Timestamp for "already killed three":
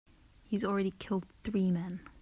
0.65-1.69